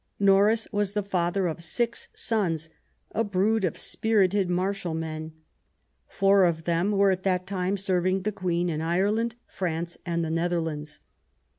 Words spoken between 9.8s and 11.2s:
THE NEW ENGLAND, 257 and the Netherlands.